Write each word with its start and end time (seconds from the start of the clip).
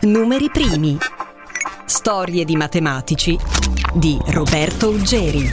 Numeri 0.00 0.50
primi. 0.50 0.98
Storie 1.86 2.44
di 2.44 2.54
matematici 2.54 3.38
di 3.94 4.18
Roberto 4.26 4.90
Uggeri. 4.90 5.48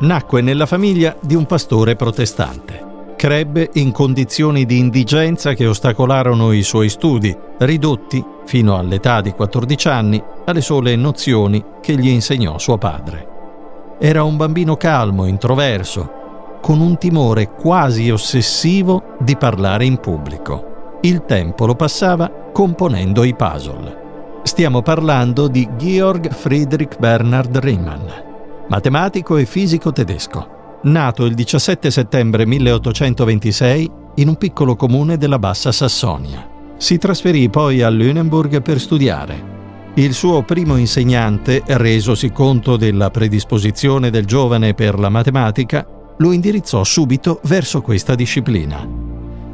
Nacque 0.00 0.40
nella 0.40 0.64
famiglia 0.64 1.14
di 1.20 1.34
un 1.34 1.44
pastore 1.44 1.96
protestante. 1.96 3.12
Crebbe 3.14 3.68
in 3.74 3.92
condizioni 3.92 4.64
di 4.64 4.78
indigenza 4.78 5.52
che 5.52 5.66
ostacolarono 5.66 6.52
i 6.52 6.62
suoi 6.62 6.88
studi, 6.88 7.36
ridotti, 7.58 8.24
fino 8.46 8.78
all'età 8.78 9.20
di 9.20 9.32
14 9.32 9.88
anni, 9.88 10.22
alle 10.46 10.62
sole 10.62 10.96
nozioni 10.96 11.62
che 11.82 11.94
gli 11.94 12.08
insegnò 12.08 12.56
suo 12.56 12.78
padre. 12.78 13.28
Era 13.98 14.22
un 14.22 14.38
bambino 14.38 14.76
calmo, 14.78 15.26
introverso, 15.26 16.58
con 16.62 16.80
un 16.80 16.96
timore 16.96 17.50
quasi 17.50 18.10
ossessivo 18.10 19.16
di 19.18 19.36
parlare 19.36 19.84
in 19.84 19.98
pubblico. 19.98 20.98
Il 21.02 21.24
tempo 21.26 21.66
lo 21.66 21.74
passava 21.74 22.41
componendo 22.52 23.24
i 23.24 23.34
puzzle. 23.34 24.00
Stiamo 24.42 24.82
parlando 24.82 25.48
di 25.48 25.68
Georg 25.76 26.32
Friedrich 26.32 26.98
Bernhard 26.98 27.56
Riemann, 27.58 28.06
matematico 28.68 29.36
e 29.36 29.46
fisico 29.46 29.92
tedesco 29.92 30.60
nato 30.82 31.24
il 31.24 31.34
17 31.34 31.90
settembre 31.90 32.46
1826 32.46 33.90
in 34.16 34.28
un 34.28 34.36
piccolo 34.36 34.74
comune 34.74 35.16
della 35.16 35.38
Bassa 35.38 35.70
Sassonia. 35.72 36.48
Si 36.76 36.98
trasferì 36.98 37.48
poi 37.48 37.82
a 37.82 37.88
Lüneburg 37.88 38.60
per 38.62 38.80
studiare. 38.80 39.50
Il 39.94 40.14
suo 40.14 40.42
primo 40.42 40.76
insegnante, 40.76 41.62
resosi 41.66 42.32
conto 42.32 42.76
della 42.76 43.10
predisposizione 43.10 44.10
del 44.10 44.24
giovane 44.24 44.74
per 44.74 44.98
la 44.98 45.10
matematica, 45.10 45.86
lo 46.16 46.32
indirizzò 46.32 46.82
subito 46.82 47.40
verso 47.44 47.82
questa 47.82 48.14
disciplina. 48.14 49.11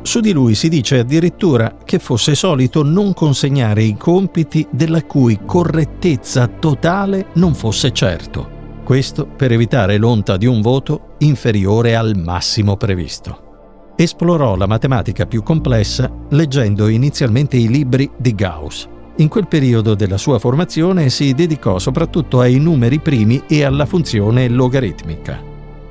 Su 0.08 0.20
di 0.20 0.32
lui 0.32 0.54
si 0.54 0.70
dice 0.70 1.00
addirittura 1.00 1.76
che 1.84 1.98
fosse 1.98 2.34
solito 2.34 2.82
non 2.82 3.12
consegnare 3.12 3.82
i 3.82 3.94
compiti 3.94 4.66
della 4.70 5.02
cui 5.02 5.40
correttezza 5.44 6.46
totale 6.46 7.26
non 7.34 7.54
fosse 7.54 7.92
certo 7.92 8.56
questo 8.84 9.26
per 9.26 9.52
evitare 9.52 9.98
l'onta 9.98 10.38
di 10.38 10.46
un 10.46 10.62
voto 10.62 11.16
inferiore 11.18 11.94
al 11.94 12.16
massimo 12.16 12.78
previsto. 12.78 13.92
Esplorò 13.94 14.56
la 14.56 14.66
matematica 14.66 15.26
più 15.26 15.42
complessa 15.42 16.10
leggendo 16.30 16.88
inizialmente 16.88 17.58
i 17.58 17.68
libri 17.68 18.10
di 18.16 18.34
Gauss. 18.34 18.88
In 19.16 19.28
quel 19.28 19.46
periodo 19.46 19.94
della 19.94 20.16
sua 20.16 20.38
formazione 20.38 21.10
si 21.10 21.34
dedicò 21.34 21.78
soprattutto 21.78 22.40
ai 22.40 22.58
numeri 22.58 22.98
primi 22.98 23.42
e 23.46 23.62
alla 23.62 23.84
funzione 23.84 24.48
logaritmica. 24.48 25.47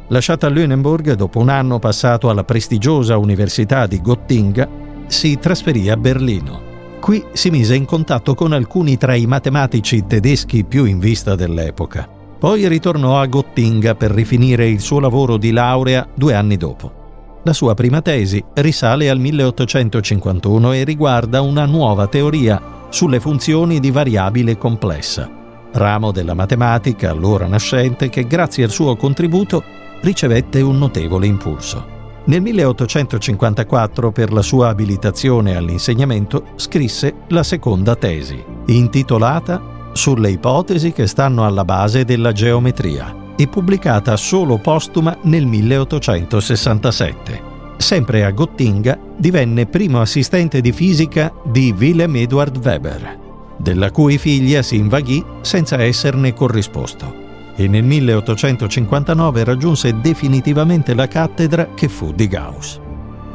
Lasciata 0.09 0.47
Lüneburg, 0.47 1.15
dopo 1.15 1.39
un 1.39 1.49
anno 1.49 1.79
passato 1.79 2.29
alla 2.29 2.45
prestigiosa 2.45 3.17
Università 3.17 3.87
di 3.87 4.01
Gottinga, 4.01 4.65
si 5.07 5.37
trasferì 5.37 5.89
a 5.89 5.97
Berlino. 5.97 6.61
Qui 7.01 7.25
si 7.33 7.49
mise 7.49 7.75
in 7.75 7.83
contatto 7.83 8.33
con 8.33 8.53
alcuni 8.53 8.97
tra 8.97 9.15
i 9.15 9.25
matematici 9.25 10.05
tedeschi 10.05 10.63
più 10.63 10.85
in 10.85 10.99
vista 10.99 11.35
dell'epoca. 11.35 12.07
Poi 12.39 12.69
ritornò 12.69 13.19
a 13.19 13.25
Gottinga 13.25 13.95
per 13.95 14.11
rifinire 14.11 14.69
il 14.69 14.79
suo 14.79 15.01
lavoro 15.01 15.35
di 15.35 15.51
laurea 15.51 16.07
due 16.13 16.33
anni 16.33 16.55
dopo. 16.55 17.41
La 17.43 17.51
sua 17.51 17.73
prima 17.73 18.01
tesi 18.01 18.41
risale 18.53 19.09
al 19.09 19.19
1851 19.19 20.71
e 20.71 20.83
riguarda 20.85 21.41
una 21.41 21.65
nuova 21.65 22.07
teoria 22.07 22.61
sulle 22.89 23.19
funzioni 23.19 23.81
di 23.81 23.91
variabile 23.91 24.57
complessa, 24.57 25.29
ramo 25.73 26.11
della 26.11 26.33
matematica 26.33 27.11
allora 27.11 27.45
nascente 27.45 28.07
che 28.07 28.25
grazie 28.25 28.63
al 28.63 28.69
suo 28.71 28.95
contributo 28.95 29.77
ricevette 30.01 30.61
un 30.61 30.77
notevole 30.77 31.25
impulso. 31.25 31.95
Nel 32.25 32.41
1854, 32.41 34.11
per 34.11 34.33
la 34.33 34.41
sua 34.41 34.67
abilitazione 34.67 35.55
all'insegnamento, 35.55 36.47
scrisse 36.55 37.13
la 37.29 37.41
seconda 37.41 37.95
tesi, 37.95 38.43
intitolata 38.65 39.91
sulle 39.93 40.31
ipotesi 40.31 40.91
che 40.91 41.07
stanno 41.07 41.45
alla 41.45 41.63
base 41.63 42.03
della 42.03 42.33
geometria 42.33 43.33
e 43.37 43.47
pubblicata 43.47 44.17
solo 44.17 44.57
postuma 44.57 45.17
nel 45.23 45.45
1867. 45.45 47.55
Sempre 47.77 48.25
a 48.25 48.31
Gottinga 48.31 48.99
divenne 49.15 49.65
primo 49.65 50.01
assistente 50.01 50.59
di 50.59 50.73
fisica 50.73 51.33
di 51.45 51.73
Willem 51.77 52.17
Eduard 52.17 52.57
Weber, 52.57 53.19
della 53.57 53.91
cui 53.91 54.17
figlia 54.17 54.61
si 54.61 54.75
invaghì 54.75 55.23
senza 55.41 55.81
esserne 55.81 56.33
corrisposto 56.33 57.26
e 57.59 57.67
nel 57.67 57.83
1859 57.83 59.43
raggiunse 59.43 59.99
definitivamente 59.99 60.93
la 60.93 61.07
cattedra 61.07 61.69
che 61.73 61.89
fu 61.89 62.13
di 62.13 62.27
Gauss. 62.27 62.79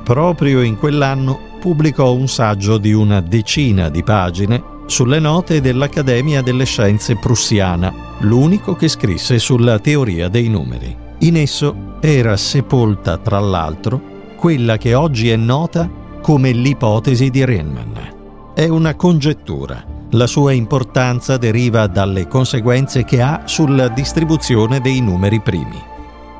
Proprio 0.05 0.63
in 0.63 0.79
quell'anno 0.79 1.39
pubblicò 1.61 2.13
un 2.13 2.29
saggio 2.29 2.79
di 2.79 2.93
una 2.93 3.21
decina 3.21 3.89
di 3.89 4.05
pagine 4.05 4.71
sulle 4.87 5.19
note 5.19 5.61
dell'Accademia 5.61 6.41
delle 6.41 6.65
Scienze 6.65 7.17
prussiana, 7.17 7.93
l'unico 8.21 8.75
che 8.75 8.89
scrisse 8.89 9.39
sulla 9.39 9.81
teoria 9.81 10.29
dei 10.29 10.49
numeri. 10.49 10.97
In 11.21 11.37
esso 11.37 11.97
era 12.01 12.37
sepolta, 12.37 13.19
tra 13.19 13.41
l'altro, 13.41 14.01
quella 14.37 14.77
che 14.77 14.95
oggi 14.95 15.31
è 15.31 15.37
nota 15.37 15.89
come 16.21 16.53
l'ipotesi 16.53 17.31
di 17.31 17.45
Riemann. 17.45 17.95
È 18.55 18.69
una 18.69 18.95
congettura. 18.95 19.92
La 20.13 20.27
sua 20.27 20.53
importanza 20.53 21.37
deriva 21.37 21.87
dalle 21.87 22.29
conseguenze 22.29 23.05
che 23.05 23.21
ha 23.21 23.43
sulla 23.45 23.89
distribuzione 23.89 24.81
dei 24.81 25.01
numeri 25.01 25.41
primi. 25.41 25.83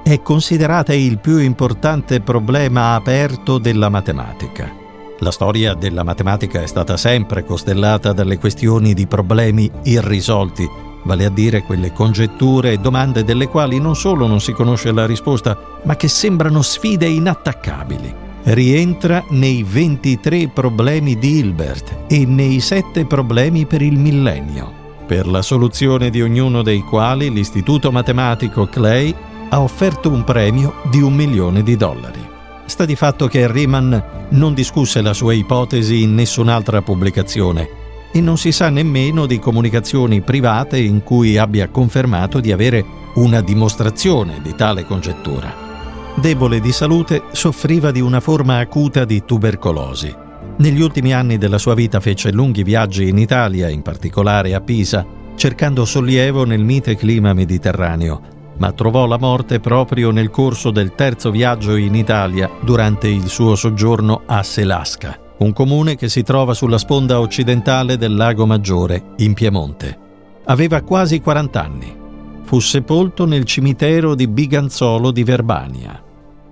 È 0.03 0.21
considerata 0.21 0.93
il 0.95 1.19
più 1.19 1.39
importante 1.39 2.21
problema 2.21 2.95
aperto 2.95 3.59
della 3.59 3.89
matematica 3.89 4.81
la 5.23 5.31
storia 5.31 5.75
della 5.75 6.03
matematica 6.03 6.61
è 6.61 6.67
stata 6.67 6.97
sempre 6.97 7.45
costellata 7.45 8.13
dalle 8.13 8.39
questioni 8.39 8.93
di 8.93 9.07
problemi 9.07 9.71
irrisolti, 9.85 10.69
vale 11.05 11.25
a 11.25 11.31
dire 11.31 11.63
quelle 11.63 11.93
congetture 11.93 12.73
e 12.73 12.79
domande 12.79 13.23
delle 13.23 13.47
quali 13.47 13.79
non 13.79 13.95
solo 13.95 14.27
non 14.27 14.41
si 14.41 14.51
conosce 14.53 14.91
la 14.91 15.07
risposta, 15.07 15.57
ma 15.85 15.95
che 15.95 16.09
sembrano 16.09 16.61
sfide 16.61 17.07
inattaccabili. 17.07 18.32
Rientra 18.45 19.25
nei 19.29 19.63
23 19.63 20.49
problemi 20.49 21.17
di 21.17 21.39
Hilbert 21.39 22.07
e 22.09 22.27
nei 22.27 22.59
7 22.59 23.05
problemi 23.05 23.67
per 23.67 23.83
il 23.83 23.97
millennio, 23.97 24.73
per 25.07 25.29
la 25.29 25.43
soluzione 25.43 26.11
di 26.11 26.21
ognuno 26.21 26.63
dei 26.63 26.81
quali 26.81 27.31
l'istituto 27.31 27.93
matematico 27.93 28.67
Clay 28.67 29.15
ha 29.49 29.61
offerto 29.61 30.11
un 30.11 30.25
premio 30.25 30.75
di 30.91 31.01
un 31.01 31.15
milione 31.15 31.63
di 31.63 31.77
dollari. 31.77 32.19
Sta 32.67 32.85
di 32.85 32.97
fatto 32.97 33.29
che 33.29 33.51
Riemann 33.51 33.95
non 34.31 34.55
discusse 34.55 35.03
la 35.03 35.13
sua 35.13 35.35
ipotesi 35.35 36.03
in 36.03 36.15
nessun'altra 36.15 36.83
pubblicazione 36.83 37.69
e 38.11 38.21
non 38.21 38.37
si 38.39 38.51
sa 38.51 38.71
nemmeno 38.71 39.27
di 39.27 39.39
comunicazioni 39.39 40.21
private 40.21 40.79
in 40.79 41.05
cui 41.05 41.39
abbia 41.39 41.69
confermato 41.69 42.41
di 42.41 42.51
avere 42.51 42.85
una 43.15 43.41
dimostrazione 43.41 44.41
di 44.43 44.53
tale 44.57 44.85
congettura. 44.85 45.72
Debole 46.15 46.61
di 46.61 46.73
salute, 46.73 47.23
soffriva 47.33 47.91
di 47.91 48.01
una 48.01 48.21
forma 48.21 48.59
acuta 48.59 49.05
di 49.05 49.25
tubercolosi. 49.25 50.15
Negli 50.59 50.81
ultimi 50.81 51.13
anni 51.13 51.39
della 51.39 51.59
sua 51.59 51.75
vita 51.75 52.01
fece 52.01 52.31
lunghi 52.31 52.63
viaggi 52.63 53.09
in 53.09 53.19
Italia, 53.19 53.69
in 53.69 53.83
particolare 53.83 54.55
a 54.55 54.61
Pisa, 54.61 55.05
cercando 55.35 55.85
sollievo 55.85 56.45
nel 56.45 56.63
mite 56.63 56.97
clima 56.97 57.33
mediterraneo 57.33 58.41
ma 58.63 58.73
trovò 58.73 59.07
la 59.07 59.19
morte 59.19 59.61
proprio 59.61 60.11
nel 60.11 60.31
corso 60.31 60.71
del 60.71 60.95
terzo 60.95 61.31
viaggio 61.31 61.75
in 61.75 61.95
Italia 61.95 62.51
durante 62.61 63.09
il 63.09 63.27
suo 63.27 63.57
soggiorno 63.57 64.23
a 64.27 64.43
Selasca, 64.43 65.19
un 65.39 65.53
comune 65.53 65.97
che 65.97 66.09
si 66.09 66.23
trova 66.23 66.55
sulla 66.55 66.79
sponda 66.79 67.21
occidentale 67.21 67.97
del 67.97 68.15
Lago 68.15 68.47
Maggiore, 68.47 69.15
in 69.17 69.35
Piemonte. 69.35 69.99
Aveva 70.45 70.83
quasi 70.83 71.21
40 71.21 71.63
anni. 71.63 72.01
Fu 72.45 72.59
sepolto 72.59 73.25
nel 73.25 73.45
cimitero 73.45 74.15
di 74.15 74.29
Biganzolo 74.29 75.11
di 75.11 75.25
Verbania. 75.25 76.02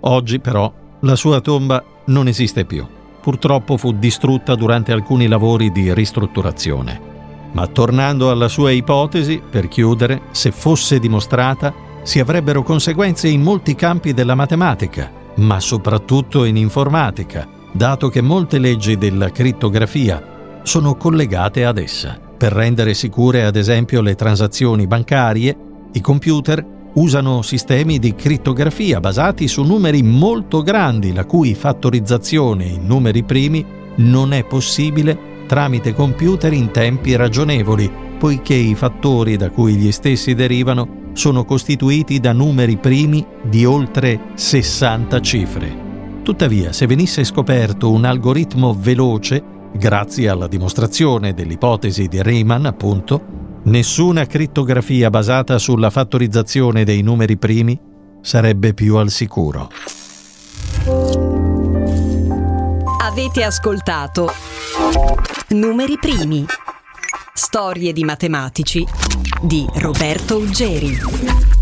Oggi 0.00 0.40
però 0.40 0.72
la 1.00 1.16
sua 1.16 1.40
tomba 1.40 1.82
non 2.06 2.28
esiste 2.28 2.64
più. 2.64 2.86
Purtroppo 3.20 3.76
fu 3.76 3.92
distrutta 3.92 4.54
durante 4.54 4.92
alcuni 4.92 5.28
lavori 5.28 5.70
di 5.70 5.92
ristrutturazione. 5.92 7.08
Ma 7.52 7.66
tornando 7.66 8.30
alla 8.30 8.48
sua 8.48 8.70
ipotesi, 8.70 9.42
per 9.48 9.68
chiudere, 9.68 10.22
se 10.30 10.52
fosse 10.52 10.98
dimostrata, 10.98 11.74
si 12.02 12.18
avrebbero 12.18 12.62
conseguenze 12.62 13.28
in 13.28 13.42
molti 13.42 13.74
campi 13.74 14.14
della 14.14 14.34
matematica, 14.34 15.10
ma 15.36 15.60
soprattutto 15.60 16.44
in 16.44 16.56
informatica, 16.56 17.46
dato 17.72 18.08
che 18.08 18.20
molte 18.20 18.58
leggi 18.58 18.96
della 18.96 19.30
crittografia 19.30 20.60
sono 20.62 20.94
collegate 20.94 21.64
ad 21.64 21.78
essa. 21.78 22.18
Per 22.36 22.52
rendere 22.52 22.94
sicure 22.94 23.44
ad 23.44 23.56
esempio 23.56 24.00
le 24.00 24.14
transazioni 24.14 24.86
bancarie, 24.86 25.56
i 25.92 26.00
computer 26.00 26.64
usano 26.94 27.42
sistemi 27.42 27.98
di 27.98 28.14
crittografia 28.14 29.00
basati 29.00 29.48
su 29.48 29.62
numeri 29.62 30.02
molto 30.02 30.62
grandi, 30.62 31.12
la 31.12 31.24
cui 31.24 31.54
fattorizzazione 31.54 32.64
in 32.64 32.86
numeri 32.86 33.22
primi 33.22 33.64
non 33.96 34.32
è 34.32 34.44
possibile 34.44 35.28
tramite 35.46 35.94
computer 35.94 36.52
in 36.52 36.70
tempi 36.70 37.16
ragionevoli, 37.16 37.90
poiché 38.18 38.54
i 38.54 38.74
fattori 38.74 39.36
da 39.36 39.50
cui 39.50 39.74
gli 39.74 39.90
stessi 39.90 40.34
derivano 40.34 41.08
sono 41.12 41.44
costituiti 41.44 42.20
da 42.20 42.32
numeri 42.32 42.76
primi 42.76 43.24
di 43.42 43.64
oltre 43.64 44.20
60 44.34 45.20
cifre. 45.20 45.88
Tuttavia, 46.22 46.72
se 46.72 46.86
venisse 46.86 47.24
scoperto 47.24 47.90
un 47.90 48.04
algoritmo 48.04 48.76
veloce 48.78 49.58
Grazie 49.72 50.28
alla 50.28 50.48
dimostrazione 50.48 51.32
dell'ipotesi 51.32 52.08
di 52.08 52.20
Riemann, 52.22 52.66
appunto, 52.66 53.48
nessuna 53.64 54.26
crittografia 54.26 55.10
basata 55.10 55.58
sulla 55.58 55.90
fattorizzazione 55.90 56.84
dei 56.84 57.02
numeri 57.02 57.36
primi 57.36 57.78
sarebbe 58.20 58.74
più 58.74 58.96
al 58.96 59.10
sicuro. 59.10 59.70
Avete 63.02 63.42
ascoltato 63.42 64.30
Numeri 65.48 65.98
primi. 65.98 66.46
Storie 67.32 67.92
di 67.92 68.04
matematici 68.04 68.86
di 69.42 69.66
Roberto 69.74 70.36
Uggeri. 70.36 71.59